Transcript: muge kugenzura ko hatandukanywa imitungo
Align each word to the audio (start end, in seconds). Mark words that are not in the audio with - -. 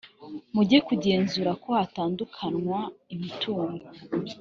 muge 0.53 0.77
kugenzura 0.87 1.51
ko 1.63 1.69
hatandukanywa 1.79 2.79
imitungo 3.13 3.85